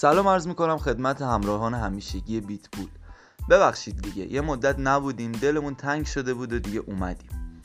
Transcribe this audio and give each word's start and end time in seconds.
سلام 0.00 0.28
عرض 0.28 0.46
می‌کنم 0.46 0.78
خدمت 0.78 1.22
همراهان 1.22 1.74
همیشگی 1.74 2.40
بیت 2.40 2.68
پول 2.70 2.88
ببخشید 3.50 4.02
دیگه 4.02 4.32
یه 4.32 4.40
مدت 4.40 4.78
نبودیم 4.78 5.32
دلمون 5.32 5.74
تنگ 5.74 6.06
شده 6.06 6.34
بود 6.34 6.52
و 6.52 6.58
دیگه 6.58 6.80
اومدیم. 6.80 7.62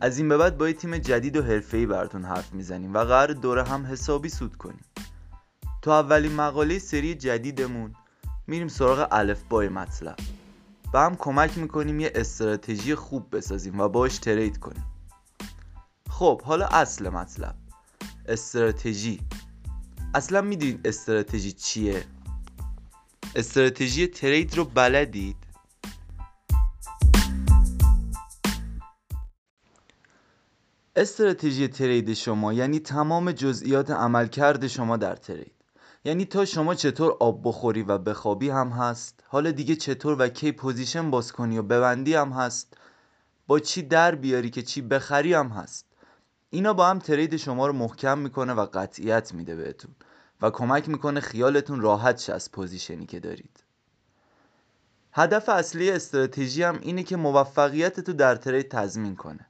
از 0.00 0.18
این 0.18 0.28
به 0.28 0.36
بعد 0.36 0.58
با 0.58 0.68
یه 0.68 0.74
تیم 0.74 0.98
جدید 0.98 1.36
و 1.36 1.42
حرفه‌ای 1.42 1.86
براتون 1.86 2.24
حرف 2.24 2.52
می‌زنیم 2.52 2.94
و 2.94 2.98
قرار 2.98 3.32
دوره 3.32 3.64
هم 3.64 3.86
حسابی 3.86 4.28
سود 4.28 4.56
کنیم. 4.56 4.84
تو 5.82 5.90
اولین 5.90 6.34
مقاله 6.34 6.78
سری 6.78 7.14
جدیدمون 7.14 7.94
میریم 8.46 8.68
سراغ 8.68 9.08
الفبای 9.10 9.68
مطلب. 9.68 10.16
و 10.94 10.98
هم 10.98 11.16
کمک 11.16 11.58
می‌کنیم 11.58 12.00
یه 12.00 12.12
استراتژی 12.14 12.94
خوب 12.94 13.36
بسازیم 13.36 13.80
و 13.80 13.88
باش 13.88 14.18
ترید 14.18 14.58
کنیم. 14.58 14.86
خب 16.10 16.42
حالا 16.42 16.66
اصل 16.66 17.08
مطلب. 17.08 17.54
استراتژی. 18.26 19.20
اصلا 20.14 20.40
می‌دونید 20.40 20.86
استراتژی 20.86 21.52
چیه؟ 21.52 22.04
استراتژی 23.36 24.06
ترید 24.06 24.56
رو 24.56 24.64
بلدید. 24.64 25.36
استراتژی 30.96 31.68
ترید 31.68 32.14
شما 32.14 32.52
یعنی 32.52 32.80
تمام 32.80 33.32
جزئیات 33.32 33.90
عملکرد 33.90 34.66
شما 34.66 34.96
در 34.96 35.16
ترید. 35.16 35.52
یعنی 36.04 36.24
تا 36.24 36.44
شما 36.44 36.74
چطور 36.74 37.16
آب 37.20 37.40
بخوری 37.44 37.82
و 37.82 37.98
بخوابی 37.98 38.50
هم 38.50 38.68
هست 38.68 39.24
حالا 39.26 39.50
دیگه 39.50 39.76
چطور 39.76 40.16
و 40.18 40.28
کی 40.28 40.52
پوزیشن 40.52 41.10
باز 41.10 41.32
کنی 41.32 41.58
و 41.58 41.62
ببندی 41.62 42.14
هم 42.14 42.32
هست 42.32 42.76
با 43.46 43.58
چی 43.58 43.82
در 43.82 44.14
بیاری 44.14 44.50
که 44.50 44.62
چی 44.62 44.82
بخری 44.82 45.34
هم 45.34 45.48
هست. 45.48 45.89
اینا 46.50 46.72
با 46.72 46.86
هم 46.86 46.98
ترید 46.98 47.36
شما 47.36 47.66
رو 47.66 47.72
محکم 47.72 48.18
می‌کنه 48.18 48.52
و 48.52 48.66
قطعیت 48.74 49.34
میده 49.34 49.56
بهتون 49.56 49.94
و 50.42 50.50
کمک 50.50 50.88
می‌کنه 50.88 51.20
خیالتون 51.20 51.80
راحت 51.80 52.18
شه 52.18 52.32
از 52.32 52.52
پوزیشنی 52.52 53.06
که 53.06 53.20
دارید. 53.20 53.64
هدف 55.12 55.48
اصلی 55.48 55.90
استراتژی 55.90 56.62
هم 56.62 56.78
اینه 56.82 57.02
که 57.02 57.16
موفقیت 57.16 58.00
تو 58.00 58.12
در 58.12 58.36
ترید 58.36 58.68
تضمین 58.68 59.16
کنه. 59.16 59.46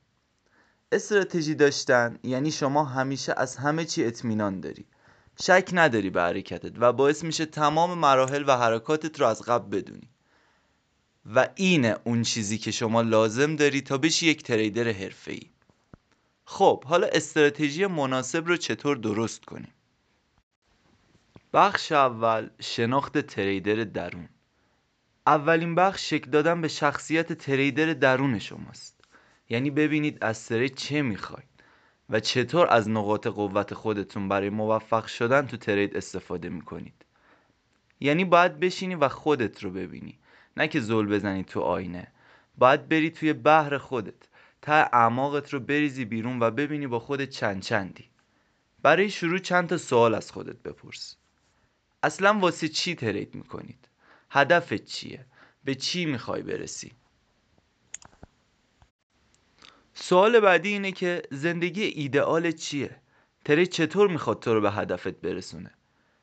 استراتژی 0.92 1.54
داشتن 1.54 2.18
یعنی 2.22 2.50
شما 2.50 2.84
همیشه 2.84 3.34
از 3.36 3.56
همه 3.56 3.84
چی 3.84 4.04
اطمینان 4.04 4.60
داری. 4.60 4.86
شک 5.40 5.70
نداری 5.72 6.10
به 6.10 6.22
حرکتت 6.22 6.72
و 6.78 6.92
باعث 6.92 7.24
میشه 7.24 7.46
تمام 7.46 7.98
مراحل 7.98 8.44
و 8.46 8.56
حرکاتت 8.56 9.20
رو 9.20 9.26
از 9.26 9.42
قبل 9.42 9.78
بدونی. 9.78 10.08
و 11.34 11.48
اینه 11.54 11.96
اون 12.04 12.22
چیزی 12.22 12.58
که 12.58 12.70
شما 12.70 13.02
لازم 13.02 13.56
داری 13.56 13.80
تا 13.80 13.98
بشی 13.98 14.26
یک 14.26 14.42
تریدر 14.42 14.88
حرفه‌ای. 14.88 15.50
خب 16.52 16.84
حالا 16.84 17.06
استراتژی 17.06 17.86
مناسب 17.86 18.46
رو 18.46 18.56
چطور 18.56 18.96
درست 18.96 19.44
کنیم؟ 19.44 19.72
بخش 21.52 21.92
اول 21.92 22.50
شناخت 22.60 23.18
تریدر 23.18 23.84
درون. 23.84 24.28
اولین 25.26 25.74
بخش 25.74 26.10
شکل 26.10 26.30
دادن 26.30 26.60
به 26.60 26.68
شخصیت 26.68 27.32
تریدر 27.32 27.92
درون 27.92 28.38
شماست. 28.38 29.00
یعنی 29.48 29.70
ببینید 29.70 30.18
از 30.24 30.46
ترید 30.46 30.74
چه 30.74 31.02
می‌خواید 31.02 31.48
و 32.10 32.20
چطور 32.20 32.66
از 32.70 32.88
نقاط 32.88 33.26
قوت 33.26 33.74
خودتون 33.74 34.28
برای 34.28 34.50
موفق 34.50 35.06
شدن 35.06 35.46
تو 35.46 35.56
ترید 35.56 35.96
استفاده 35.96 36.48
می‌کنید. 36.48 37.04
یعنی 38.00 38.24
باید 38.24 38.60
بشینی 38.60 38.94
و 38.94 39.08
خودت 39.08 39.64
رو 39.64 39.70
ببینی. 39.70 40.18
نه 40.56 40.68
که 40.68 40.80
زل 40.80 41.06
بزنی 41.06 41.44
تو 41.44 41.60
آینه. 41.60 42.06
باید 42.58 42.88
بری 42.88 43.10
توی 43.10 43.32
بحر 43.32 43.78
خودت. 43.78 44.29
تا 44.62 44.72
اعماقت 44.72 45.53
رو 45.53 45.61
بریزی 45.61 46.05
بیرون 46.05 46.41
و 46.41 46.50
ببینی 46.50 46.86
با 46.86 46.98
خودت 46.98 47.30
چند 47.30 47.62
چندی. 47.62 48.11
برای 48.83 49.11
شروع 49.11 49.39
چند 49.39 49.69
تا 49.69 49.77
سوال 49.77 50.14
از 50.14 50.33
خودت 50.33 50.56
بپرس. 50.56 51.16
اصلا 52.03 52.39
واسه 52.39 52.69
چی 52.69 52.94
ترید 52.94 53.34
می‌کنید؟ 53.34 53.88
هدفت 54.31 54.84
چیه؟ 54.84 55.26
به 55.65 55.75
چی 55.75 56.04
می‌خوای 56.04 56.43
برسی؟ 56.43 56.93
سوال 59.94 60.41
بعدی 60.41 60.69
اینه 60.69 60.93
که 60.93 61.22
زندگی 61.31 61.82
ایدئال 61.82 62.50
چیه؟ 62.50 62.97
ترید 63.44 63.69
چطور 63.69 64.09
می‌خواد 64.09 64.41
تو 64.41 64.54
رو 64.54 64.60
به 64.60 64.70
هدفت 64.70 65.09
برسونه؟ 65.09 65.70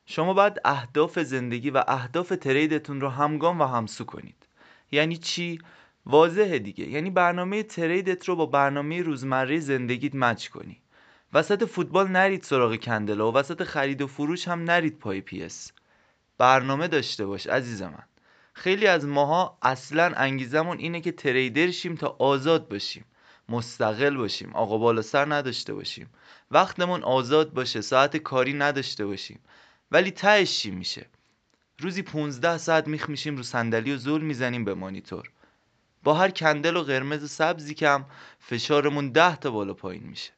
شما 0.06 0.34
باید 0.34 0.60
اهداف 0.64 1.18
زندگی 1.18 1.70
و 1.70 1.84
اهداف 1.88 2.28
تریدتون 2.28 3.00
رو 3.00 3.08
همگام 3.08 3.60
و 3.60 3.64
همسو 3.64 4.04
کنید. 4.04 4.46
یعنی 4.92 5.16
چی؟ 5.16 5.58
واضحه 6.08 6.58
دیگه. 6.58 6.88
یعنی 6.88 7.10
برنامه 7.10 7.62
تریدت 7.62 8.24
رو 8.24 8.36
با 8.36 8.46
برنامه 8.46 9.02
روزمره 9.02 9.60
زندگیت 9.60 10.14
مچ 10.14 10.48
کنی. 10.48 10.80
وسط 11.32 11.64
فوتبال 11.64 12.08
نرید 12.08 12.42
سراغ 12.42 12.76
کندلا 12.76 13.32
و 13.32 13.34
وسط 13.34 13.64
خرید 13.64 14.02
و 14.02 14.06
فروش 14.06 14.48
هم 14.48 14.64
نرید 14.64 14.98
پای 14.98 15.20
پیس 15.20 15.72
برنامه 16.38 16.88
داشته 16.88 17.26
باش 17.26 17.46
عزیز 17.46 17.82
من 17.82 18.04
خیلی 18.54 18.86
از 18.86 19.06
ماها 19.06 19.58
اصلا 19.62 20.12
انگیزمون 20.16 20.78
اینه 20.78 21.00
که 21.00 21.12
تریدر 21.12 21.70
شیم 21.70 21.94
تا 21.94 22.16
آزاد 22.18 22.68
باشیم. 22.68 23.04
مستقل 23.48 24.16
باشیم. 24.16 24.52
آقا 24.54 24.78
بالا 24.78 25.02
سر 25.02 25.34
نداشته 25.34 25.74
باشیم. 25.74 26.10
وقتمون 26.50 27.02
آزاد 27.02 27.52
باشه. 27.52 27.80
ساعت 27.80 28.16
کاری 28.16 28.52
نداشته 28.52 29.06
باشیم. 29.06 29.40
ولی 29.90 30.10
تهش 30.10 30.58
چی 30.58 30.70
میشه؟ 30.70 31.06
روزی 31.78 32.02
15 32.02 32.58
ساعت 32.58 32.88
میخ 32.88 33.08
میشیم 33.08 33.36
رو 33.36 33.42
صندلی 33.42 33.92
و 33.92 33.96
زول 33.96 34.20
می‌زنیم 34.20 34.64
به 34.64 34.74
مانیتور. 34.74 35.30
با 36.08 36.14
هر 36.14 36.30
کندل 36.30 36.76
و 36.76 36.82
قرمز 36.82 37.24
و 37.24 37.26
سبزی 37.26 37.74
کم 37.74 38.04
فشارمون 38.38 39.08
ده 39.08 39.36
تا 39.36 39.50
بالا 39.50 39.74
پایین 39.74 40.02
میشه. 40.02 40.32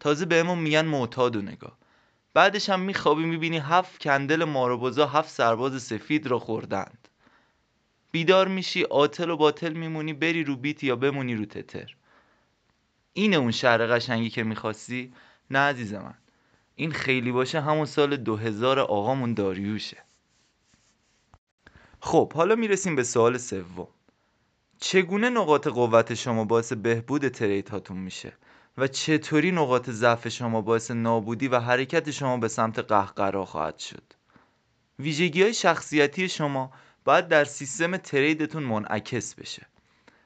تازه 0.00 0.24
بهمون 0.24 0.58
میگن 0.58 0.86
معتاد 0.86 1.36
و 1.36 1.42
نگاه. 1.42 1.78
بعدش 2.34 2.70
هم 2.70 2.80
میخوابی 2.80 3.24
می‌بینی 3.24 3.58
هفت 3.58 4.02
کندل 4.02 4.44
ماروبازا 4.44 5.06
هفت 5.06 5.30
سرباز 5.30 5.82
سفید 5.82 6.26
را 6.26 6.38
خوردند. 6.38 7.08
بیدار 8.10 8.48
میشی 8.48 8.84
آتل 8.84 9.30
و 9.30 9.36
باطل 9.36 9.72
میمونی 9.72 10.12
بری 10.12 10.44
رو 10.44 10.56
بیت 10.56 10.84
یا 10.84 10.96
بمونی 10.96 11.34
رو 11.34 11.44
تتر. 11.44 11.96
اینه 13.12 13.36
اون 13.36 13.50
شهر 13.50 13.86
قشنگی 13.86 14.30
که 14.30 14.42
می‌خواستی؟ 14.42 15.12
نه 15.50 15.58
عزیز 15.58 15.94
من 15.94 16.14
این 16.76 16.92
خیلی 16.92 17.32
باشه 17.32 17.60
همون 17.60 17.86
سال 17.86 18.16
2000 18.16 18.78
آقامون 18.78 19.34
داریوشه. 19.34 19.96
خب 22.00 22.32
حالا 22.32 22.54
می‌رسیم 22.54 22.96
به 22.96 23.02
سوال 23.02 23.38
سوم. 23.38 23.88
چگونه 24.80 25.30
نقاط 25.30 25.68
قوت 25.68 26.14
شما 26.14 26.44
باعث 26.44 26.72
بهبود 26.72 27.28
ترید 27.28 27.68
هاتون 27.68 27.96
میشه؟ 27.96 28.32
و 28.78 28.86
چطوری 28.86 29.52
نقاط 29.52 29.90
ضعف 29.90 30.28
شما 30.28 30.60
باعث 30.60 30.90
نابودی 30.90 31.48
و 31.48 31.58
حرکت 31.58 32.10
شما 32.10 32.36
به 32.36 32.48
سمت 32.48 32.78
قهقرا 32.78 33.44
خواهد 33.44 33.78
شد؟ 33.78 34.02
ویژگی 34.98 35.42
های 35.42 35.54
شخصیتی 35.54 36.28
شما 36.28 36.72
باید 37.04 37.28
در 37.28 37.44
سیستم 37.44 37.96
تریدتون 37.96 38.62
منعکس 38.62 39.34
بشه. 39.34 39.66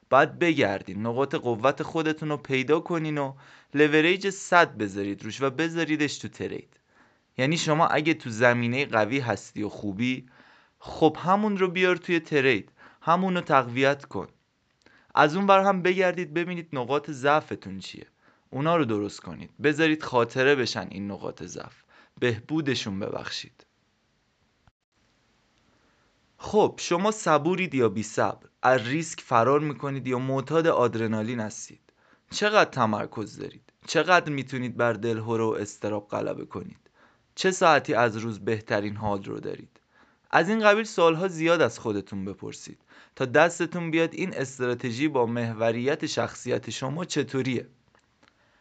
باید 0.09 0.39
بگردین 0.39 1.05
نقاط 1.05 1.35
قوت 1.35 1.83
خودتون 1.83 2.29
رو 2.29 2.37
پیدا 2.37 2.79
کنین 2.79 3.17
و 3.17 3.33
لوریج 3.73 4.29
100 4.29 4.77
بذارید 4.77 5.23
روش 5.23 5.41
و 5.41 5.49
بذاریدش 5.49 6.17
تو 6.17 6.27
ترید. 6.27 6.79
یعنی 7.37 7.57
شما 7.57 7.87
اگه 7.87 8.13
تو 8.13 8.29
زمینه 8.29 8.85
قوی 8.85 9.19
هستی 9.19 9.63
و 9.63 9.69
خوبی 9.69 10.29
خب 10.79 11.17
همون 11.19 11.57
رو 11.57 11.67
بیار 11.67 11.95
توی 11.95 12.19
ترید 12.19 12.71
همون 13.01 13.35
رو 13.35 13.41
تقویت 13.41 14.05
کن. 14.05 14.27
از 15.15 15.35
اون 15.35 15.45
بر 15.45 15.63
هم 15.63 15.81
بگردید 15.81 16.33
ببینید 16.33 16.69
نقاط 16.73 17.11
ضعفتون 17.11 17.79
چیه. 17.79 18.07
اونا 18.49 18.77
رو 18.77 18.85
درست 18.85 19.19
کنید. 19.19 19.49
بذارید 19.63 20.03
خاطره 20.03 20.55
بشن 20.55 20.87
این 20.91 21.11
نقاط 21.11 21.43
ضعف. 21.43 21.83
بهبودشون 22.19 22.99
ببخشید. 22.99 23.65
خب 26.37 26.75
شما 26.77 27.11
صبورید 27.11 27.75
یا 27.75 27.89
بی 27.89 28.03
صبر؟ 28.03 28.47
از 28.61 28.87
ریسک 28.87 29.21
فرار 29.21 29.59
می‌کنید 29.59 30.07
یا 30.07 30.19
معتاد 30.19 30.67
آدرنالین 30.67 31.39
هستید؟ 31.39 31.81
چقدر 32.31 32.69
تمرکز 32.69 33.37
دارید؟ 33.37 33.73
چقدر 33.87 34.31
می‌تونید 34.31 34.77
بر 34.77 34.93
دلهوره 34.93 35.43
و 35.43 35.55
استراب 35.59 36.07
غلبه 36.07 36.45
کنید؟ 36.45 36.89
چه 37.35 37.51
ساعتی 37.51 37.93
از 37.93 38.17
روز 38.17 38.39
بهترین 38.39 38.95
حال 38.95 39.23
رو 39.23 39.39
دارید؟ 39.39 39.74
از 40.35 40.49
این 40.49 40.59
قبیل 40.59 40.83
سوالها 40.83 41.27
زیاد 41.27 41.61
از 41.61 41.79
خودتون 41.79 42.25
بپرسید. 42.25 42.77
تا 43.15 43.25
دستتون 43.25 43.91
بیاد 43.91 44.13
این 44.13 44.33
استراتژی 44.33 45.07
با 45.07 45.25
محوریت 45.25 46.05
شخصیت 46.05 46.69
شما 46.69 47.05
چطوریه؟ 47.05 47.67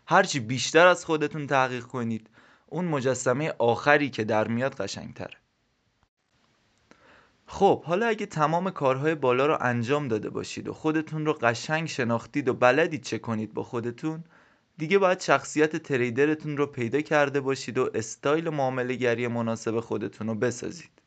هرچی 0.06 0.40
بیشتر 0.40 0.86
از 0.86 1.04
خودتون 1.04 1.46
تحقیق 1.46 1.84
کنید 1.84 2.30
اون 2.66 2.84
مجسمه 2.84 3.54
آخری 3.58 4.10
که 4.10 4.24
در 4.24 4.48
میاد 4.48 4.74
قشنگتره 4.74 5.36
خب 7.46 7.84
حالا 7.84 8.06
اگه 8.06 8.26
تمام 8.26 8.70
کارهای 8.70 9.14
بالا 9.14 9.46
رو 9.46 9.58
انجام 9.60 10.08
داده 10.08 10.30
باشید 10.30 10.68
و 10.68 10.72
خودتون 10.72 11.26
رو 11.26 11.32
قشنگ 11.32 11.88
شناختید 11.88 12.48
و 12.48 12.54
بلدید 12.54 13.02
چه 13.02 13.18
کنید 13.18 13.54
با 13.54 13.62
خودتون 13.62 14.24
دیگه 14.78 14.98
باید 14.98 15.20
شخصیت 15.20 15.76
تریدرتون 15.76 16.56
رو 16.56 16.66
پیدا 16.66 17.00
کرده 17.00 17.40
باشید 17.40 17.78
و 17.78 17.90
استایل 17.94 18.48
معامله 18.48 18.94
گری 18.94 19.28
مناسب 19.28 19.80
خودتون 19.80 20.26
رو 20.26 20.34
بسازید. 20.34 21.03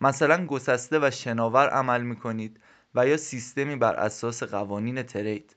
مثلا 0.00 0.46
گسسته 0.46 0.98
و 1.02 1.10
شناور 1.10 1.68
عمل 1.68 2.02
می‌کنید 2.02 2.60
و 2.94 3.06
یا 3.06 3.16
سیستمی 3.16 3.76
بر 3.76 3.94
اساس 3.94 4.42
قوانین 4.42 5.02
trade. 5.02 5.56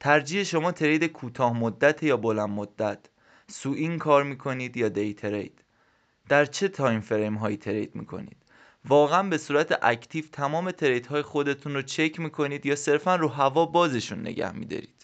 ترجیح 0.00 0.42
شما 0.42 0.72
trade 0.72 1.04
کوتاه 1.04 1.58
مدت 1.58 2.02
یا 2.02 2.16
بلند 2.16 2.48
مدت. 2.48 2.98
swing 3.46 3.98
کار 3.98 4.22
می‌کنید 4.22 4.76
یا 4.76 4.88
day 4.88 5.14
trade. 5.14 5.64
در 6.28 6.44
چه 6.44 6.68
time 6.68 7.00
frame 7.00 7.34
هایی 7.34 7.56
trade 7.56 7.94
می‌کنید؟ 7.94 8.36
واقعا 8.84 9.22
به 9.22 9.38
صورت 9.38 9.78
active 9.82 10.24
تمام 10.32 10.70
trade 10.70 11.06
های 11.06 11.22
خودتون 11.22 11.74
رو 11.74 11.82
چک 11.82 12.20
می‌کنید 12.20 12.66
یا 12.66 12.76
صرفا 12.76 13.16
رو 13.16 13.28
هوا 13.28 13.66
بازشون 13.66 14.20
نگه 14.20 14.52
میدارید؟ 14.52 14.97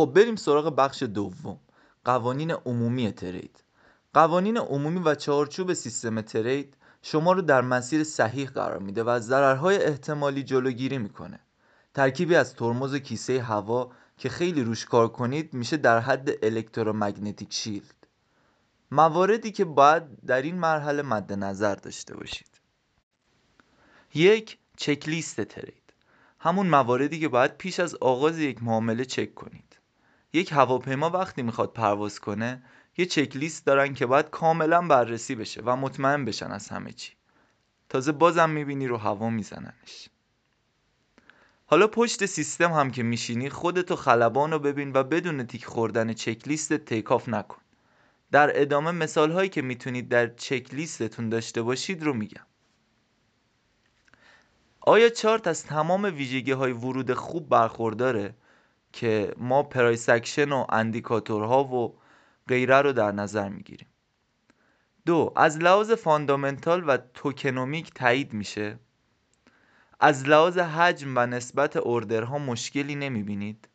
خب 0.00 0.12
بریم 0.14 0.36
سراغ 0.36 0.76
بخش 0.76 1.02
دوم. 1.02 1.60
قوانین 2.04 2.50
عمومی 2.50 3.12
ترید. 3.12 3.64
قوانین 4.14 4.56
عمومی 4.56 5.00
و 5.00 5.14
چارچوب 5.14 5.72
سیستم 5.72 6.20
ترید 6.20 6.76
شما 7.02 7.32
رو 7.32 7.42
در 7.42 7.60
مسیر 7.60 8.04
صحیح 8.04 8.48
قرار 8.48 8.78
میده 8.78 9.02
و 9.02 9.08
از 9.08 9.26
ضررهای 9.26 9.76
احتمالی 9.76 10.42
جلوگیری 10.42 10.98
می‌کنه. 10.98 11.40
ترکیبی 11.94 12.34
از 12.34 12.54
ترمز 12.54 12.94
کیسه 12.94 13.42
هوا 13.42 13.90
که 14.18 14.28
خیلی 14.28 14.62
روش 14.62 14.84
کار 14.84 15.08
کنید 15.08 15.54
میشه 15.54 15.76
در 15.76 15.98
حد 15.98 16.44
الکترومگنتیک 16.44 17.52
شیلد. 17.52 18.06
مواردی 18.90 19.52
که 19.52 19.64
باید 19.64 20.02
در 20.26 20.42
این 20.42 20.58
مرحله 20.58 21.02
مد 21.02 21.32
نظر 21.32 21.74
داشته 21.74 22.16
باشید. 22.16 22.60
یک 24.14 24.58
چکلیست 24.76 25.40
ترید. 25.40 25.92
همون 26.38 26.66
مواردی 26.66 27.20
که 27.20 27.28
باید 27.28 27.56
پیش 27.56 27.80
از 27.80 27.94
آغاز 27.94 28.38
یک 28.38 28.62
معامله 28.62 29.04
چک 29.04 29.34
کنید. 29.34 29.69
یک 30.32 30.52
هواپیما 30.52 31.10
وقتی 31.10 31.42
می‌خواد 31.42 31.72
پرواز 31.72 32.20
کنه 32.20 32.62
یه 32.96 33.06
چکلیست 33.06 33.66
دارن 33.66 33.94
که 33.94 34.06
باید 34.06 34.30
کاملا 34.30 34.82
بررسی 34.82 35.34
بشه 35.34 35.62
و 35.64 35.76
مطمئن 35.76 36.24
بشن 36.24 36.52
از 36.52 36.68
همه 36.68 36.92
چی. 36.92 37.12
تازه 37.88 38.12
بازم 38.12 38.50
می‌بینی 38.50 38.86
رو 38.86 38.96
هوا 38.96 39.30
میزننش. 39.30 40.08
حالا 41.66 41.86
پشت 41.86 42.26
سیستم 42.26 42.72
هم 42.72 42.90
که 42.90 43.02
میشینی 43.02 43.50
خودتو 43.50 43.96
خلبان 43.96 44.50
رو 44.50 44.58
ببین 44.58 44.92
و 44.92 45.02
بدون 45.02 45.46
تیک 45.46 45.64
خوردن 45.64 46.12
چکلیست 46.12 46.76
تیکاف 46.76 47.28
نکن. 47.28 47.60
در 48.32 48.60
ادامه 48.60 48.90
مثال 48.90 49.32
هایی 49.32 49.48
که 49.48 49.62
می‌تونید 49.62 50.08
در 50.08 50.26
چکلیستتون 50.26 51.28
داشته 51.28 51.62
باشید 51.62 52.02
رو 52.02 52.14
میگم. 52.14 52.46
آیا 54.80 55.08
چارت 55.08 55.46
از 55.46 55.64
تمام 55.64 56.04
ویژگی 56.04 56.52
های 56.52 56.72
ورود 56.72 57.14
خوب 57.14 57.48
برخورداره؟ 57.48 58.34
که 58.92 59.34
ما 59.36 59.62
price 59.62 60.03
action 60.03 60.52
و 60.52 60.66
indicator 60.68 61.54
ها 61.54 61.64
و 61.64 61.98
غیره 62.48 62.80
رو 62.82 62.92
در 62.92 63.12
نظر 63.12 63.48
می‌گیریم. 63.48 63.88
دو 65.06 65.32
از 65.36 65.58
لحاظ 65.58 65.90
fundamental 65.92 66.84
و 66.88 66.98
tokenomic 67.14 67.94
تایید 67.94 68.32
میشه. 68.32 68.78
از 70.00 70.28
لحاظ 70.28 70.58
حجم 70.58 71.12
و 71.16 71.26
نسبت 71.26 71.76
order 71.76 72.28
ها 72.28 72.38
مشکلی 72.38 72.94
نمی‌بینید. 72.94 73.68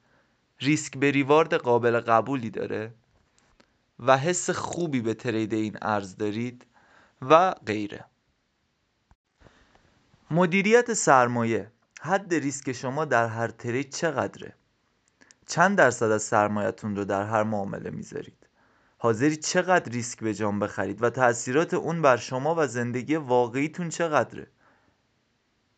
ریسک 0.60 0.98
به 0.98 1.12
reward 1.12 1.54
قابل 1.54 2.00
قبولی 2.00 2.50
داره 2.50 2.94
و 4.00 4.18
حس 4.18 4.50
خوبی 4.50 5.02
به 5.02 5.14
trade 5.14 5.54
این 5.54 5.78
ارز 5.82 6.18
دارید 6.18 6.66
و 7.22 7.52
غیره. 7.52 8.06
مدیریت 10.32 10.94
سرمایه 10.94 11.72
حد 12.02 12.34
ریسک 12.34 12.72
شما 12.72 13.06
در 13.06 13.28
هر 13.28 13.48
ترید 13.48 13.90
چقدره؟ 13.90 14.56
چند 15.48 15.78
درصد 15.78 16.12
از 16.12 16.24
سرمایتون 16.24 16.96
رو 16.96 17.06
در 17.06 17.24
هر 17.24 17.44
معامله 17.44 17.90
می‌ذارید؟ 17.90 18.48
حاضری 18.98 19.36
چقدر 19.38 19.92
ریسک 19.92 20.20
به 20.20 20.34
جان 20.34 20.60
بخرید 20.60 21.04
و 21.04 21.10
تاثیرات 21.10 21.74
اون 21.74 22.02
بر 22.02 22.18
شما 22.18 22.56
و 22.58 22.68
زندگی 22.68 23.16
واقعیتون 23.16 23.90
چقدره؟ 23.90 24.48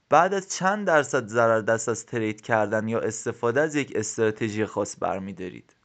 بعد 0.09 0.33
از 0.33 0.49
چند 0.49 0.87
درصد 0.87 1.27
ضرر 1.27 1.61
دست 1.61 1.89
از 1.89 2.05
ترید 2.05 2.41
کردن 2.41 2.87
یا 2.87 2.99
استفاده 2.99 3.61
از 3.61 3.75
یک 3.75 3.91
استراتژی 3.95 4.65
خاص 4.65 4.95
برمیدارید؟ 4.99 5.75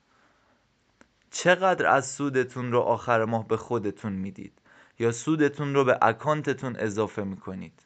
چقدر 1.31 1.87
از 1.87 2.07
سودتون 2.07 2.73
رو 2.73 2.81
آخر 2.81 3.25
ماه 3.25 3.49
به 3.49 3.57
خودتون 3.57 4.13
می‌دید 4.13 4.59
یا 4.99 5.13
سودتون 5.13 5.75
رو 5.75 5.85
به 5.85 5.99
اکانتتون 6.03 6.77
اضافه 6.77 7.23
می‌کنید؟ 7.23 7.83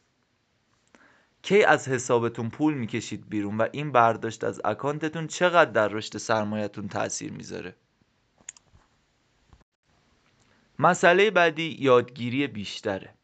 کی 1.46 1.64
از 1.64 1.88
حسابتون 1.88 2.50
پول 2.50 2.75
می‌کشید 2.75 3.28
بیرون 3.28 3.58
و 3.58 3.66
این 3.72 3.93
برداشت 3.93 4.44
از 4.44 4.60
اکانتتون 4.64 5.26
چقدر 5.26 5.70
در 5.70 5.88
رشد 5.88 6.19
سرمایهتون 6.19 6.88
تاثیر 6.88 7.32
می‌ذاره؟ 7.32 7.75
مسئله 10.78 11.31
بعدی 11.31 11.76
یادگیری 11.81 12.46
بیشتره. 12.46 13.14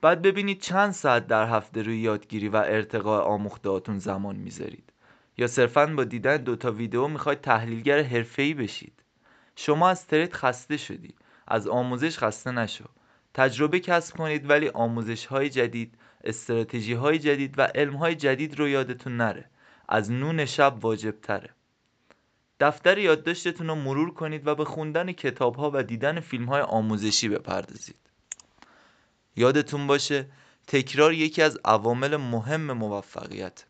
بعد 0.00 0.22
ببینید 0.22 0.60
چند 0.60 0.92
ساعت 0.92 1.26
در 1.26 1.48
هفته 1.48 1.82
روی 1.82 1.98
یادگیری 1.98 2.48
و 2.48 2.56
ارتقاء 2.56 3.22
آموختهاتون 3.22 3.98
زمان 3.98 4.36
می‌ذارید. 4.36 4.92
یا 5.38 5.46
صرفا 5.46 5.86
با 5.86 6.04
دیدن 6.04 6.36
دوتا 6.36 6.72
ویدیو 6.72 7.08
می‌خواید 7.08 7.40
تحلیلگر 7.40 8.02
حرفه‌ای 8.02 8.54
بشید. 8.54 9.02
شما 9.56 9.88
از 9.88 10.06
ترید 10.06 10.32
خسته 10.32 10.76
شدی 10.76 11.14
از 11.48 11.68
آموزش 11.68 12.18
خسته 12.18 12.50
نشو. 12.50 12.84
تجربه 13.34 13.80
کسب 13.80 14.16
کنید 14.16 14.50
ولی 14.50 14.68
آموزش 14.68 15.26
های 15.26 15.48
جدید 15.50 15.94
استراتژی 16.26 16.92
های 16.92 17.18
جدید 17.18 17.58
و 17.58 17.62
علم 17.62 17.96
های 17.96 18.14
جدید 18.14 18.58
رو 18.58 18.68
یادتون 18.68 19.16
نره. 19.16 19.44
از 19.88 20.10
نون 20.10 20.44
شب 20.44 20.76
واجب 20.80 21.20
تره 21.20 21.50
دفتر 22.60 22.98
یادداشتتون 22.98 23.66
رو 23.66 23.74
مرور 23.74 24.14
کنید 24.14 24.46
و 24.46 24.54
به 24.54 24.64
خوندن 24.64 25.12
کتاب 25.12 25.56
ها 25.56 25.70
و 25.74 25.82
دیدن 25.82 26.20
فیلم 26.20 26.44
های 26.44 26.60
آموزشی 26.60 27.28
بپردازید. 27.28 27.96
یادتون 29.36 29.86
باشه 29.86 30.26
تکرار 30.66 31.12
یکی 31.12 31.42
از 31.42 31.58
عوامل 31.64 32.16
مهم 32.16 32.72
موفقیت. 32.72 33.64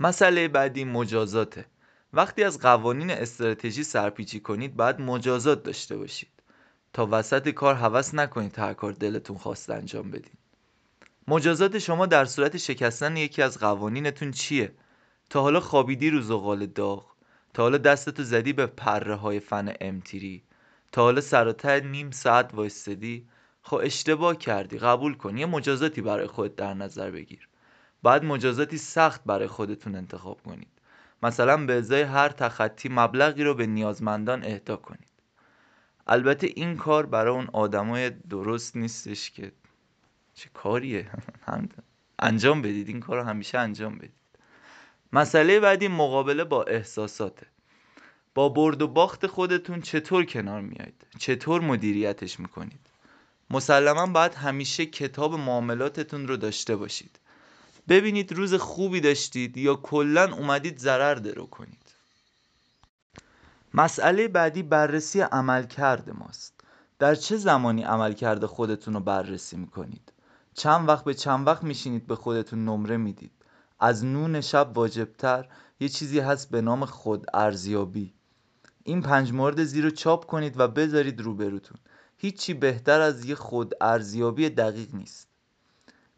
مسئله 0.00 0.48
بعدی 0.48 0.84
مجازاته. 0.84 1.64
وقتی 2.12 2.44
از 2.44 2.60
قوانین 2.60 3.10
استراتژی 3.10 3.84
سرپیچی 3.84 4.40
کنید 4.40 4.76
باید 4.76 5.00
مجازات 5.00 5.62
داشته 5.62 5.96
باشید. 5.96 6.36
تا 6.92 7.08
وسط 7.10 7.48
کار 7.48 7.74
هوس 7.74 8.14
نکنید 8.14 8.58
هر 8.58 8.74
کار 8.74 8.92
دلتون 8.92 9.38
خواست 9.38 9.70
انجام 9.70 10.10
بدید 10.10 10.38
مجازات 11.28 11.78
شما 11.78 12.06
در 12.06 12.24
صورت 12.24 12.56
شکستن 12.56 13.16
یکی 13.16 13.42
از 13.42 13.58
قوانینتون 13.58 14.30
چیه؟ 14.30 14.72
تا 15.30 15.42
حالا 15.42 15.60
خوابیدی 15.60 16.10
رو 16.10 16.20
زغال 16.20 16.66
داغ؟ 16.66 17.06
تا 17.54 17.62
حالا 17.62 17.78
دستتو 17.78 18.22
زدی 18.22 18.52
به 18.52 18.66
پره 18.66 19.14
های 19.14 19.40
فن 19.40 19.74
امتیری؟ 19.80 20.42
تا 20.92 21.02
حالا 21.02 21.20
سراتر 21.20 21.80
نیم 21.80 22.10
ساعت 22.10 22.54
وایستدی؟ 22.54 23.26
خب 23.62 23.76
اشتباه 23.82 24.36
کردی 24.36 24.78
قبول 24.78 25.14
کن 25.14 25.38
یه 25.38 25.46
مجازاتی 25.46 26.00
برای 26.00 26.26
خودت 26.26 26.56
در 26.56 26.74
نظر 26.74 27.10
بگیر. 27.10 27.48
بعد 28.02 28.24
مجازاتی 28.24 28.78
سخت 28.78 29.20
برای 29.24 29.48
خودتون 29.48 29.94
انتخاب 29.94 30.42
کنید. 30.42 30.70
مثلا 31.22 31.66
به 31.66 31.72
ازای 31.72 32.02
هر 32.02 32.28
تخطی 32.28 32.88
مبلغی 32.88 33.44
رو 33.44 33.54
به 33.54 33.66
نیازمندان 33.66 34.44
اهدا 34.44 34.76
کنید. 34.76 35.10
البته 36.06 36.50
این 36.54 36.76
کار 36.76 37.06
برای 37.06 37.34
اون 37.34 37.48
آدمای 37.52 38.10
درست 38.10 38.76
نیستش 38.76 39.30
که 39.30 39.52
چه 40.36 40.48
کاریه؟ 40.54 41.10
انجام 42.18 42.62
بدید 42.62 42.88
این 42.88 43.00
کار 43.00 43.16
رو 43.16 43.24
همیشه 43.24 43.58
انجام 43.58 43.98
بدید. 43.98 44.10
مسئله 45.12 45.60
بعدی 45.60 45.88
مقابله 45.88 46.44
با 46.44 46.62
احساساته. 46.62 47.46
با 48.34 48.48
برد 48.48 48.82
و 48.82 48.88
باخت 48.88 49.26
خودتون 49.26 49.80
چطور 49.80 50.24
کنار 50.24 50.60
میایید؟ 50.60 51.06
چطور 51.18 51.60
مدیریتش 51.60 52.40
می‌کنید؟ 52.40 52.80
مسلما 53.50 54.06
باید 54.06 54.34
همیشه 54.34 54.86
کتاب 54.86 55.34
معاملاتتون 55.34 56.28
رو 56.28 56.36
داشته 56.36 56.76
باشید. 56.76 57.18
ببینید 57.88 58.32
روز 58.32 58.54
خوبی 58.54 59.00
داشتید 59.00 59.56
یا 59.56 59.74
کلا 59.74 60.34
اومدید 60.34 60.78
ضرر 60.78 61.14
درو 61.14 61.46
کنید. 61.46 61.94
مسئله 63.74 64.28
بعدی 64.28 64.62
بررسی 64.62 65.20
عملکرد 65.20 66.10
ماست. 66.10 66.52
در 66.98 67.14
چه 67.14 67.36
زمانی 67.36 67.82
عملکرد 67.82 68.46
خودتون 68.46 68.94
رو 68.94 69.00
بررسی 69.00 69.56
می‌کنید؟ 69.56 70.12
چند 70.56 70.88
وقت 70.88 71.04
به 71.04 71.14
چند 71.14 71.46
وقت 71.46 71.64
میشینید 71.64 72.06
به 72.06 72.16
خودتون 72.16 72.64
نمره 72.64 72.96
می‌دید. 72.96 73.32
از 73.80 74.04
نون 74.04 74.40
شب 74.40 74.70
واجبتر 74.74 75.48
یه 75.80 75.88
چیزی 75.88 76.20
هست 76.20 76.50
به 76.50 76.60
نام 76.60 76.84
خود 76.84 77.26
ارزیابی 77.34 78.14
این 78.82 79.02
پنج 79.02 79.32
مورد 79.32 79.64
زیر 79.64 79.84
رو 79.84 79.90
چاپ 79.90 80.26
کنید 80.26 80.60
و 80.60 80.68
بذارید 80.68 81.20
روبروتون. 81.20 81.78
هیچی 82.16 82.54
بهتر 82.54 83.00
از 83.00 83.24
یه 83.24 83.34
خود 83.34 83.74
ارزیابی 83.80 84.50
دقیق 84.50 84.94
نیست. 84.94 85.28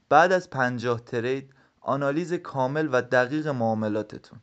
بعد 0.09 0.33
از 0.33 0.50
پنجاه 0.50 1.00
ترید 1.00 1.54
آنالیز 1.80 2.33
کامل 2.33 2.88
و 2.92 3.02
دقیق 3.02 3.49
معاملاتتون. 3.49 4.38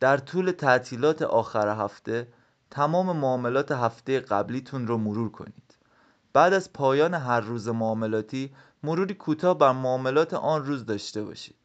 در 0.00 0.16
طول 0.16 0.50
تعطیلات 0.50 1.22
آخر 1.22 1.84
هفته 1.84 2.28
تمام 2.70 3.16
معاملات 3.16 3.72
هفته 3.72 4.20
قبلیتون 4.20 4.86
رو 4.86 4.98
مرور 4.98 5.30
کنید. 5.30 5.76
بعد 6.32 6.52
از 6.52 6.72
پایان 6.72 7.14
هر 7.14 7.40
روز 7.40 7.68
معاملاتی 7.68 8.50
مروری 8.82 9.14
کوتاه 9.14 9.58
بر 9.58 9.72
معاملات 9.72 10.34
آن 10.34 10.64
روز 10.64 10.86
داشته 10.86 11.22
باشید. 11.24 11.56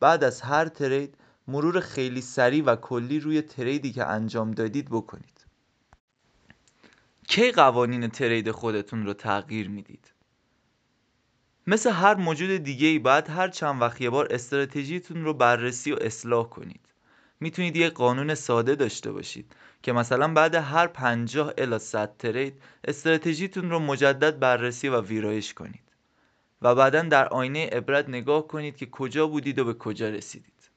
بعد 0.00 0.24
از 0.24 0.40
هر 0.40 0.68
ترید 0.68 1.14
مرور 1.48 1.80
خیلی 1.80 2.20
سریع 2.20 2.64
و 2.64 2.76
کلی 2.76 3.20
روی 3.20 3.42
تریدی 3.42 3.92
که 3.92 4.04
انجام 4.04 4.50
دادید 4.50 4.88
بکنید. 4.90 5.46
کی 7.28 7.52
قوانین 7.52 8.08
ترید 8.08 8.50
خودتون 8.50 9.06
رو 9.06 9.14
تغییر 9.14 9.68
می‌دید؟ 9.68 10.12
مثل 11.66 11.90
هر 11.90 12.14
موجود 12.14 12.50
دیگه 12.50 12.86
ای 12.86 12.98
باید 12.98 13.30
هر 13.30 13.48
چند 13.48 13.82
وقت 13.82 14.00
یه 14.00 14.10
بار 14.10 14.28
استراتژیتون 14.30 15.24
رو 15.24 15.34
بررسی 15.34 15.92
و 15.92 15.96
اصلاح 16.00 16.48
کنید. 16.48 16.80
می‌تونید 17.40 17.76
یه 17.76 17.90
قانون 17.90 18.34
ساده 18.34 18.74
داشته 18.74 19.12
باشید 19.12 19.52
که 19.82 19.92
مثلا 19.92 20.28
بعد 20.34 20.54
هر 20.54 20.86
50 20.86 21.52
الی 21.58 21.78
100 21.78 22.16
ترید 22.18 22.62
استراتژیتون 22.84 23.70
رو 23.70 23.78
مجدد 23.78 24.38
بررسی 24.38 24.88
و 24.88 25.00
ویرایش 25.00 25.54
کنید. 25.54 25.87
و 26.62 26.74
بعدا 26.74 27.02
در 27.02 27.28
آینه 27.28 27.66
عبرت 27.66 28.08
نگاه 28.08 28.46
کنید 28.46 28.76
که 28.76 28.86
کجا 28.86 29.26
بودید 29.26 29.58
و 29.58 29.64
به 29.64 29.74
کجا 29.74 30.08
رسیدید. 30.08 30.70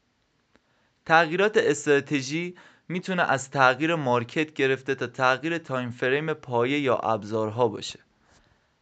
تغییرات 1.05 1.57
استراتژی 1.57 2.55
می‌تونه 2.88 3.23
از 3.23 3.50
تغییر 3.50 3.95
market 3.96 4.53
گرفته 4.53 4.95
تا 4.95 5.07
تغییر 5.07 5.57
time 5.58 5.91
frame 5.91 6.34
پایه 6.33 6.79
یا 6.79 6.95
ابزارها 6.95 7.67
باشه. 7.67 8.00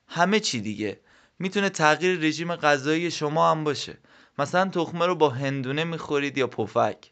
همه 0.08 0.40
چی 0.40 0.62
دیگه 0.62 1.00
می‌تونه 1.40 1.70
تغییر 1.70 2.20
رژیم 2.20 2.56
غذایی 2.56 3.12
شما 3.12 3.52
هم 3.52 3.64
باشه. 3.64 3.98
مثلا 4.40 4.70
تخمه 4.70 5.06
رو 5.06 5.16
با 5.16 5.30
هندونه 5.30 5.84
می‌خورید 5.84 6.38
یا 6.38 6.48
پفک. 6.48 7.12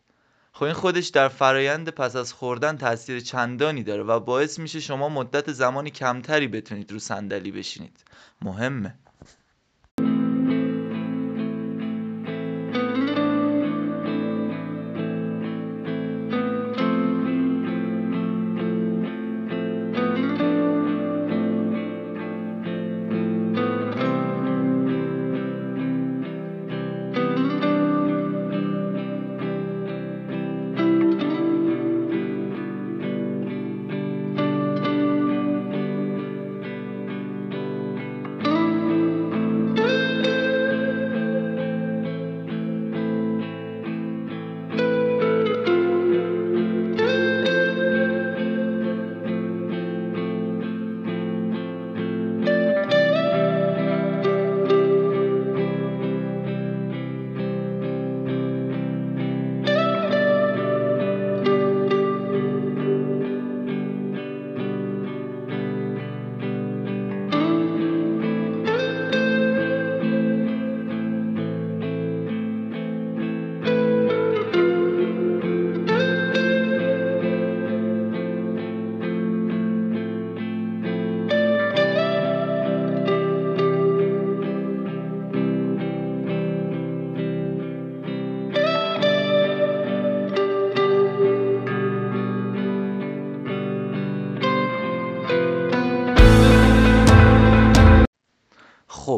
خب 0.52 0.64
این 0.64 0.74
خودش 0.74 1.08
در 1.08 1.28
فرایند 1.28 1.90
پس 1.90 2.16
از 2.16 2.34
خوردن 2.34 2.78
تاثیر 2.78 3.20
چندانی 3.20 3.84
داره 3.84 4.04
و 4.04 4.20
باعث 4.20 4.60
میشه 4.60 4.80
شما 4.80 5.10
مدت 5.10 5.52
زمانی 5.52 5.90
کمتری 5.90 6.48
بتونید 6.48 6.92
رو 6.92 7.00
صندلی 7.00 7.52
بشینید. 7.52 8.04
مهمه. 8.42 8.96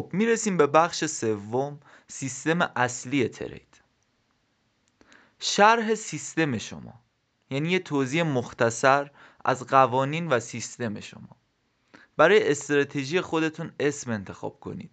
خب 0.00 0.10
می‌رسیم 0.12 0.56
به 0.56 0.66
بخش 0.66 1.04
سوم 1.04 1.80
سیستم 2.08 2.72
اصلی 2.76 3.28
ترید. 3.28 3.80
شرح 5.40 5.94
سیستم 5.94 6.58
شما 6.58 6.94
یعنی 7.50 7.70
یه 7.70 7.78
توضیح 7.78 8.22
مختصر 8.22 9.10
از 9.44 9.66
قوانین 9.66 10.28
و 10.28 10.40
سیستم 10.40 11.00
شما. 11.00 11.36
برای 12.16 12.50
استراتژی 12.50 13.20
خودتون 13.20 13.72
اسم 13.80 14.10
انتخاب 14.10 14.60
کنید. 14.60 14.90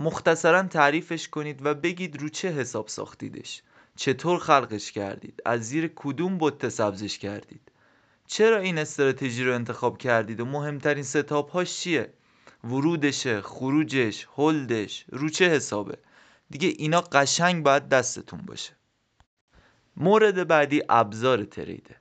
مختصرا 0.00 0.62
تعریفش 0.62 1.28
کنید 1.28 1.66
و 1.66 1.74
بگید 1.74 2.22
رو 2.22 2.28
چه 2.28 2.48
حساب 2.48 2.88
ساختیدش. 2.88 3.62
چطور 3.96 4.38
خلقش 4.38 4.92
کردید؟ 4.92 5.42
از 5.44 5.60
زیر 5.60 5.92
کدوم 5.96 6.38
بت 6.38 6.68
سبزش 6.68 7.18
کردید؟ 7.18 7.72
چرا 8.26 8.58
این 8.58 8.78
استراتژی 8.78 9.44
رو 9.44 9.54
انتخاب 9.54 9.98
کردید 9.98 10.40
و 10.40 10.44
مهمترین 10.44 11.04
ستاپ 11.04 11.50
هاش 11.50 11.80
چیه؟ 11.80 12.12
ورودش 12.64 13.40
خروجش 13.40 14.26
hold 14.36 14.81
ش 14.81 15.04
رو 15.08 15.28
چه 15.28 15.48
حسابه. 15.48 15.98
دیگه 16.50 16.68
اینا 16.68 17.00
قشنگ 17.00 17.62
باید 17.62 17.88
دستتون 17.88 18.40
باشه. 18.40 18.72
مورد 19.96 20.48
بعدی 20.48 20.82
ابزار 20.88 21.44
trade 21.44 21.81
ه. 21.81 21.96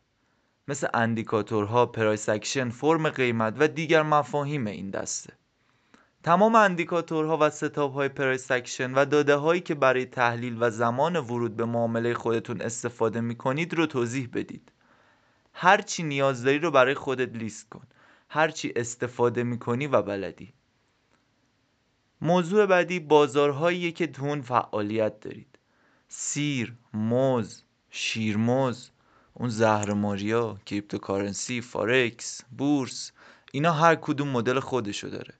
مثل 0.67 0.87
indicator 0.93 1.85
ها 1.85 1.92
price 1.92 2.29
action 2.29 2.69
فرم 2.69 3.09
قیمت 3.09 3.55
و 3.57 3.67
دیگر 3.67 4.01
مفاهیم 4.01 4.67
این 4.67 4.89
دسته. 4.89 5.33
تمام 6.23 6.55
indicator 6.55 7.29
ها 7.29 7.37
و 7.41 7.49
setup 7.49 7.93
های 7.93 8.09
price 8.09 8.51
action 8.51 8.93
و 8.93 9.05
داده 9.05 9.35
هایی 9.35 9.61
که 9.61 9.75
برای 9.75 10.05
تحلیل 10.05 10.57
و 10.59 10.69
زمان 10.69 11.15
ورود 11.15 11.55
به 11.55 11.65
معامله 11.65 12.13
خودتون 12.13 12.61
استفاده 12.61 13.21
می 13.21 13.35
کنید 13.35 13.73
رو 13.73 13.85
توضیح 13.85 14.29
بدید. 14.33 14.71
هرچی 15.53 16.03
نیاز 16.03 16.43
داری 16.43 16.59
رو 16.59 16.71
برای 16.71 16.93
خودت 16.93 17.35
لیست 17.35 17.69
کن. 17.69 17.87
هرچی 18.33 18.73
استفاده 18.75 19.43
می‌کنی 19.43 19.87
و 19.87 20.01
بلدی. 20.01 20.53
موضوع 22.21 22.65
بعدی 22.65 22.99
بازارهایی 22.99 23.91
که 23.91 24.07
توش 24.07 24.41
فعالیت 24.41 25.19
دارید. 25.19 25.59
سیر، 26.07 26.73
موز، 26.93 27.63
شیرموز 27.89 28.89
اون 29.33 29.49
زهر 29.49 29.93
ماریا، 29.93 30.57
cryptocurrency، 30.65 31.61
Forex، 31.61 32.41
بورس 32.57 33.11
اینا 33.51 33.71
هر 33.71 33.95
کدوم 33.95 34.27
مدل 34.27 34.59
خودشو 34.59 35.07
داره. 35.07 35.33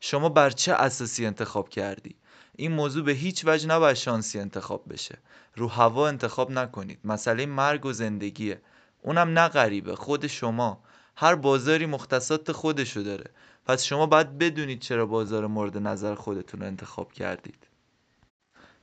شما 0.00 0.28
بر 0.28 0.50
چه 0.50 0.72
اساسی 0.72 1.26
انتخاب 1.26 1.68
کردی؟ 1.68 2.16
این 2.56 2.72
موضوع 2.72 3.04
به 3.04 3.12
هیچ 3.12 3.44
وجه 3.46 3.68
نباید 3.68 3.96
شانسی 3.96 4.38
انتخاب 4.38 4.92
بشه. 4.92 5.18
رو 5.56 5.68
هوا 5.68 6.08
انتخاب 6.08 6.50
نکنید. 6.50 6.98
مسئله 7.04 7.46
مرگ 7.46 7.86
و 7.86 7.92
زندگیه. 7.92 8.60
اونم 9.02 9.38
نه 9.38 9.48
غریبه 9.48 9.96
خود 9.96 10.26
شما. 10.26 10.82
هر 11.20 11.34
بازاری 11.34 11.86
مختصات 11.86 12.52
خودشو 12.52 13.00
داره. 13.00 13.24
پس 13.66 13.84
شما 13.84 14.06
باید 14.06 14.38
بدونید 14.38 14.80
چرا 14.80 15.06
بازار 15.06 15.46
مورد 15.46 15.78
نظر 15.78 16.14
خودتون 16.14 16.60
رو 16.60 16.66
انتخاب 16.66 17.12
کردید. 17.12 17.66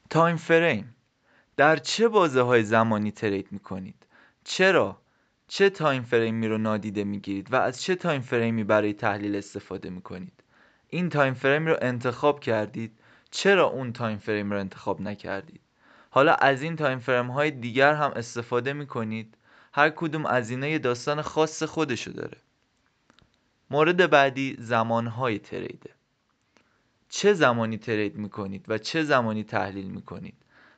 time 0.09 0.35
frame. 0.35 0.95
در 1.57 1.77
چه 1.77 2.07
بازه 2.07 2.41
های 2.41 2.63
زمانی 2.63 3.11
trade 3.11 3.47
می‌کنید؟ 3.51 4.05
چرا؟ 4.43 4.97
چه 5.47 5.69
time 5.69 6.03
frame 6.03 6.40
ی 6.40 6.47
رو 6.47 6.57
نادیده 6.57 7.03
می‌گیرید 7.03 7.53
و 7.53 7.55
از 7.55 7.81
چه 7.81 7.95
time 7.95 8.21
frame 8.21 8.56
ی 8.56 8.63
برای 8.63 8.93
تحلیل 8.93 9.35
استفاده 9.35 9.89
می‌کنید؟ 9.89 10.43
این 10.89 11.09
time 11.09 11.33
frame 11.33 11.67
رو 11.67 11.77
انتخاب 11.81 12.39
کردید. 12.39 12.99
چرا 13.31 13.65
اون 13.65 13.93
time 13.93 14.17
frame 14.17 14.51
رو 14.51 14.59
انتخاب 14.59 15.01
نکردید؟ 15.01 15.61
حالا 16.09 16.33
از 16.33 16.61
این 16.61 16.75
تایم 16.75 16.99
فریم 16.99 17.31
های 17.31 17.51
دیگر 17.51 17.93
هم 17.93 18.11
استفاده 18.15 18.73
می‌کنید. 18.73 19.37
هر 19.77 19.89
کدوم 19.89 20.25
از 20.25 20.49
اینا 20.49 20.67
یه 20.67 20.79
داستان 20.79 21.21
خاص 21.21 21.63
خودشو 21.63 22.11
داره. 22.11 22.37
مورد 23.69 24.09
بعدی 24.09 24.55
زمانهای 24.59 25.39
تریده. 25.39 25.89
چه 27.09 27.33
زمانی 27.33 27.77
ترید 27.77 28.15
می‌کنید 28.15 28.65
و 28.67 28.77
چه 28.77 29.03
زمانی 29.03 29.43
تحلیل 29.43 29.85
می‌کنید؟ 29.85 30.33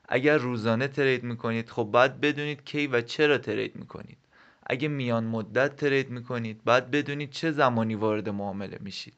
اگر 0.08 0.38
روزانه 0.38 0.88
ترید 0.88 1.24
می‌کنید 1.24 1.70
خب 1.70 1.84
باید 1.84 2.22
بدونید 2.22 2.64
کی 2.64 2.88
و 2.88 3.02
چرا 3.02 3.38
ترید 3.38 3.76
می‌کنید. 3.76 4.18
اگه 4.66 4.88
میان 4.88 5.24
مدت 5.24 5.76
ترید 5.76 6.10
می‌کنید 6.10 6.64
باید 6.64 6.92
بدونید 6.92 7.32
چه 7.32 7.52
زمانی 7.52 7.96
وارد 7.96 8.30
معامله 8.30 8.78
میشید. 8.82 9.16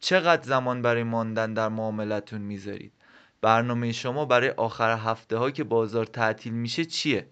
چقدر 0.00 0.42
زمان 0.42 0.82
برای 0.82 1.02
ماندن 1.02 1.54
در 1.54 1.68
معاملتون 1.68 2.40
می‌ذارید؟ 2.40 2.92
برنامه 3.40 3.92
شما 3.92 4.24
برای 4.24 4.50
آخر 4.50 4.98
هفته 4.98 5.36
ها 5.36 5.50
که 5.50 5.64
بازار 5.64 6.06
تعطیل 6.06 6.52
میشه 6.52 6.84
چیه؟ 6.84 7.26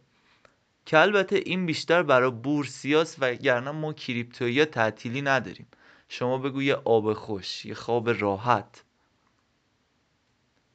که 0.87 0.99
البته 0.99 1.37
این 1.37 1.67
بیشتر 1.67 2.03
برای 2.03 2.31
بورسیاس 2.31 3.17
و 3.19 3.35
گرنه 3.35 3.71
ما 3.71 3.93
کریپتویی 3.93 4.65
تعطیلی 4.65 5.23
نداریم. 5.23 5.67
شما 6.09 6.39
بگو 6.39 6.63
یه 6.63 6.75
آب 6.75 7.13
خوش 7.13 7.65
یه 7.65 7.75
خواب 7.75 8.11
راحت. 8.11 8.85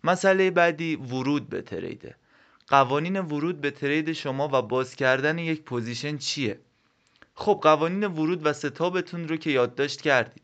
مسئله 0.04 0.52
بعدی 0.52 0.96
ورود 0.96 1.50
به 1.50 1.62
تریده. 1.62 2.16
قوانین 2.68 3.20
ورود 3.20 3.62
به 3.62 3.72
ترید 3.72 4.14
شما 4.14 4.50
و 4.54 4.62
باز 4.62 4.96
کردن 4.96 5.38
یک 5.38 5.62
پوزیشن 5.62 6.18
چیه؟ 6.18 6.60
خب 7.36 7.60
قوانین 7.64 8.04
ورود 8.04 8.46
و 8.46 8.54
ستابتون 8.54 9.28
رو 9.28 9.38
که 9.38 9.50
یادداشت 9.50 10.02
کردید. 10.02 10.44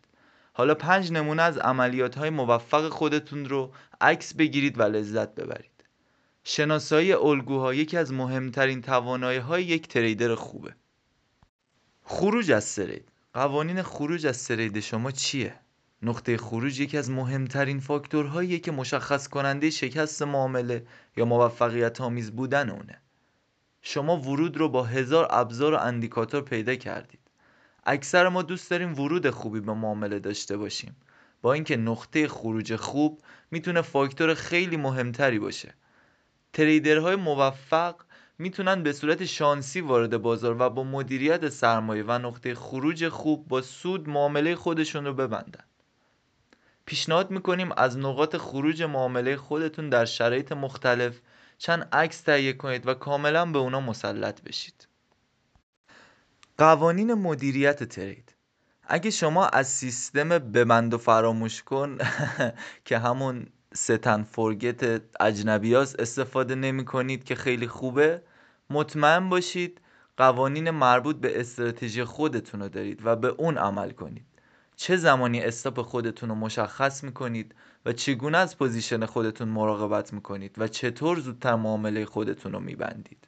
حالا 0.53 0.75
پنج 0.75 1.11
نمونه 1.11 1.41
از 1.41 1.57
عملیات 1.57 2.15
های 2.17 2.29
موفق 2.29 2.89
خودتون 2.89 3.45
رو 3.45 3.71
عکس 4.01 4.33
بگیرید 4.33 4.79
و 4.79 4.83
لذت 4.83 5.35
ببرید. 5.35 5.80
شناسایی 6.43 7.13
الگوها 7.13 7.73
یکی 7.73 7.97
از 7.97 8.13
مهمترین 8.13 8.81
توانایی 8.81 9.39
های 9.39 9.63
یک 9.63 9.87
تریدر 9.87 10.35
خوبه. 10.35 10.75
خروج 12.03 12.51
از 12.51 12.75
ترید 12.75 13.11
قوانین 13.33 13.81
خروج 13.81 14.27
از 14.27 14.47
ترید 14.47 14.79
شما 14.79 15.11
چیه؟ 15.11 15.55
نقطه 16.01 16.37
خروج 16.37 16.79
یکی 16.79 16.97
از 16.97 17.11
مهمترین 17.11 17.79
فاکتورهاییه 17.79 18.59
که 18.59 18.71
مشخص 18.71 19.27
کننده 19.27 19.69
شکست 19.69 20.21
معامله 20.21 20.85
یا 21.17 21.25
موفقیت 21.25 22.01
آمیز 22.01 22.31
بودن 22.31 22.69
اونه. 22.69 23.01
شما 23.81 24.17
ورود 24.17 24.57
رو 24.57 24.69
با 24.69 24.83
هزار 24.83 25.27
ابزار 25.29 25.73
و 25.73 25.77
اندیکاتور 25.77 26.41
پیدا 26.41 26.75
کردید. 26.75 27.19
اکثر 27.85 28.29
ما 28.29 28.41
دوست 28.41 28.71
داریم 28.71 28.99
ورود 28.99 29.29
خوبی 29.29 29.59
به 29.59 29.73
معامله 29.73 30.19
داشته 30.19 30.57
باشیم. 30.57 30.95
با 31.41 31.53
اینکه 31.53 31.77
نقطه 31.77 32.27
خروج 32.27 32.75
خوب 32.75 33.21
می‌تونه 33.51 33.81
فاکتور 33.81 34.33
خیلی 34.33 34.77
مهمتری 34.77 35.39
باشه. 35.39 35.73
تریدرهای 36.53 37.15
موفق 37.15 37.95
می‌تونن 38.37 38.83
به 38.83 38.93
صورت 38.93 39.25
شانسی 39.25 39.81
وارد 39.81 40.17
بازار 40.17 40.55
و 40.59 40.69
با 40.69 40.83
مدیریت 40.83 41.49
سرمایه 41.49 42.03
و 42.07 42.11
نقطه 42.11 42.55
خروج 42.55 43.09
خوب 43.09 43.47
با 43.47 43.61
سود 43.61 44.09
معامله 44.09 44.55
خودشون 44.55 45.05
رو 45.05 45.13
ببندن. 45.13 45.63
پیشنهاد 46.85 47.31
می‌کنیم 47.31 47.71
از 47.71 47.97
نقاط 47.97 48.37
خروج 48.37 48.83
معامله 48.83 49.35
خودتون 49.37 49.89
در 49.89 50.05
شرایط 50.05 50.51
مختلف 50.51 51.19
چند 51.57 51.87
عکس 51.91 52.21
تهیه 52.21 52.53
کنید 52.53 52.87
و 52.87 52.93
کاملا 52.93 53.45
به 53.45 53.59
اونا 53.59 53.79
مسلط 53.79 54.41
بشید. 54.41 54.87
قوانین 56.57 57.13
مدیریت 57.13 57.83
trade. 57.83 58.35
اگه 58.83 59.09
شما 59.09 59.47
از 59.47 59.67
سیستم 59.67 60.29
ببند 60.29 60.93
و 60.93 60.97
فراموش 60.97 61.63
کن 61.63 61.97
که 62.85 62.97
همون 62.97 63.47
set 63.73 63.98
and 63.98 64.23
forget 64.23 65.01
اجنبی 65.19 65.75
استفاده 65.75 66.55
نمی 66.55 66.85
کنید 66.85 67.23
که 67.23 67.35
خیلی 67.35 67.67
خوبه. 67.67 68.21
مطمئن 68.69 69.29
باشید 69.29 69.81
قوانین 70.17 70.69
مربوط 70.69 71.15
به 71.15 71.39
استراتژی 71.39 72.03
خودتون 72.03 72.61
رو 72.61 72.69
دارید 72.69 73.05
و 73.05 73.15
به 73.15 73.27
اون 73.27 73.57
عمل 73.57 73.91
کنید. 73.91 74.25
چه 74.75 74.97
زمانی 74.97 75.41
stop 75.41 75.81
خودتون 75.81 76.29
رو 76.29 76.35
مشخص 76.35 77.03
می‌کنید 77.03 77.55
و 77.85 77.93
چگونه 77.93 78.37
از 78.37 78.57
position 78.57 79.05
خودتون 79.05 79.47
مراقبت 79.47 80.13
می‌کنید 80.13 80.55
و 80.57 80.67
چطور 80.67 81.19
زودتر 81.19 81.55
معامله 81.55 82.05
خودتون 82.05 82.51
رو 82.51 82.59
میبندید 82.59 83.27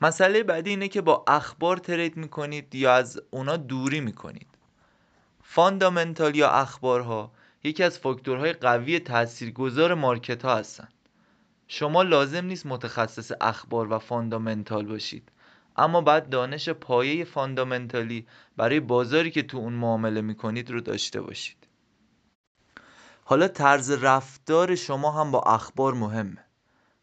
مسئله 0.00 0.42
بعدی 0.42 0.70
اینه 0.70 0.88
که 0.88 1.00
با 1.00 1.24
اخبار 1.26 1.76
trade 1.76 2.16
می‌کنید 2.16 2.74
یا 2.74 2.94
از 2.94 3.20
اونا 3.30 3.56
دوری 3.56 4.00
می‌کنید 4.00 4.48
fundamental 5.42 6.36
یا 6.36 6.50
اخبارها 6.50 7.32
یکی 7.64 7.82
از 7.82 7.98
فاکتورهای 7.98 8.52
قوی 8.52 8.98
تاثیرگذار 8.98 9.94
market 9.94 10.44
ها 10.44 10.56
هستن. 10.56 10.88
شما 11.68 12.02
لازم 12.02 12.44
نیست 12.44 12.66
متخصص 12.66 13.32
اخبار 13.40 13.92
و 13.92 13.98
fundamental 13.98 14.86
باشید. 14.86 15.32
اما 15.76 16.00
باید 16.00 16.28
دانش 16.28 16.68
پایه 16.68 17.24
fundamental 17.24 18.17
ی 18.17 18.26
برای 18.56 18.80
بازاری 18.80 19.30
که 19.30 19.42
تو 19.42 19.58
اون 19.58 19.72
معامله 19.72 20.20
می‌کنید 20.20 20.70
رو 20.70 20.80
داشته 20.80 21.20
باشید. 21.20 21.56
حالا 23.24 23.48
طرز 23.48 23.90
رفتار 23.90 24.74
شما 24.74 25.10
هم 25.10 25.30
با 25.30 25.40
اخبار 25.40 25.94
مهمه. 25.94 26.44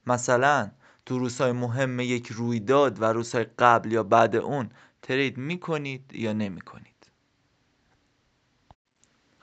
مثلا 0.07 0.71
تو 1.05 1.19
روزهای 1.19 1.51
مهم 1.51 1.99
یک 1.99 2.27
رویداد 2.27 3.01
و 3.01 3.05
روزهای 3.05 3.45
قبل 3.59 3.91
یا 3.91 4.03
بعد 4.03 4.35
اون 4.35 4.69
ترید 5.01 5.37
می‌کنید 5.37 6.11
یا 6.13 6.33
نمی‌کنید. 6.33 6.90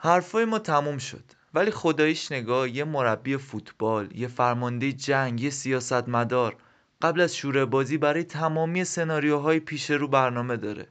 حرفای 0.01 0.45
ما 0.45 0.59
تموم 0.59 0.97
شد. 0.97 1.23
ولی 1.53 1.71
خداییش 1.71 2.31
نگاه 2.31 2.69
یه 2.69 2.83
مربی 2.83 3.37
فوتبال 3.37 4.15
یه 4.15 4.27
فرمانده 4.27 4.93
جنگ 4.93 5.41
یه 5.41 5.49
سیاستمدار 5.49 6.55
قبل 7.01 7.21
از 7.21 7.35
شروع 7.35 7.65
بازی 7.65 7.97
برای 7.97 8.23
تمامی 8.23 8.83
سناریوهای 8.83 9.59
پیش 9.59 9.91
رو 9.91 10.07
برنامه 10.07 10.57
داره. 10.57 10.87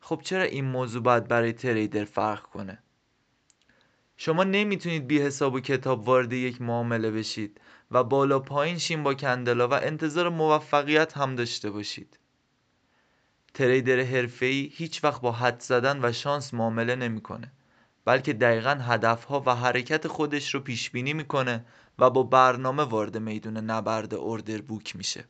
خب 0.00 0.20
چرا 0.24 0.42
این 0.42 0.64
موضوع 0.64 1.02
باید 1.02 1.28
برای 1.28 1.52
تریدر 1.52 2.04
فرق 2.04 2.42
کنه؟ 2.42 2.78
شما 4.16 4.44
نمی‌تونید 4.44 5.06
بی 5.06 5.20
حساب 5.20 5.54
و 5.54 5.60
کتاب 5.60 6.08
وارد 6.08 6.32
یک 6.32 6.62
معامله 6.62 7.10
بشید 7.10 7.60
و 7.90 8.04
بالا 8.04 8.38
پایین 8.38 8.78
شین 8.78 9.02
با 9.02 9.14
کندلا 9.14 9.68
و 9.68 9.74
انتظار 9.74 10.28
موفقیت 10.28 11.16
هم 11.16 11.34
داشته 11.34 11.70
باشید. 11.70 12.18
تریدر 13.54 14.00
حرفه‌ای 14.00 14.70
هیچ 14.74 15.04
وقت 15.04 15.20
با 15.20 15.32
حد 15.32 15.60
زدن 15.60 16.04
و 16.04 16.12
شانس 16.12 16.54
معامله 16.54 16.96
نمی‌کنه. 16.96 17.52
بلکه 18.04 18.32
دقیقا 18.32 18.70
هدفها 18.70 19.42
و 19.46 19.54
حرکت 19.54 20.08
خودش 20.08 20.54
رو 20.54 20.60
پیش 20.60 20.90
بینی 20.90 21.12
می‌کنه 21.12 21.64
و 21.98 22.10
با 22.10 22.22
برنامه 22.22 22.82
وارد 22.82 23.18
میدون 23.18 23.56
نبرد 23.56 24.14
اوردر 24.14 24.60
بوک 24.60 24.96
میشه. 24.96 25.24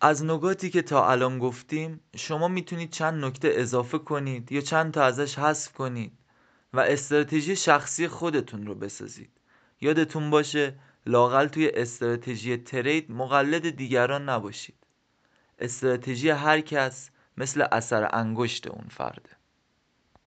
از 0.00 0.24
نکاتی 0.24 0.70
که 0.70 0.82
تا 0.82 1.10
الان 1.10 1.38
گفتیم 1.38 2.00
شما 2.16 2.48
می‌تونید 2.48 2.90
چند 2.90 3.24
نکته 3.24 3.52
اضافه 3.54 3.98
کنید 3.98 4.52
یا 4.52 4.60
چند 4.60 4.92
تا 4.92 5.02
ازش 5.04 5.38
حذف 5.38 5.72
کنید 5.72 6.12
و 6.72 6.80
استراتژی 6.80 7.56
شخصی 7.56 8.08
خودتون 8.08 8.66
رو 8.66 8.74
بسازید. 8.74 9.30
یادتون 9.80 10.30
باشه 10.30 10.74
لاقل 11.06 11.46
توی 11.46 11.70
استراتژی 11.74 12.56
ترید 12.56 13.10
مقلد 13.10 13.70
دیگران 13.70 14.28
نباشید. 14.28 14.86
استراتژی 15.58 16.30
هر 16.30 16.60
کس 16.60 17.10
مثل 17.36 17.66
اثر 17.72 18.08
انگشت 18.12 18.66
اون 18.66 18.86
فرده. 18.90 19.30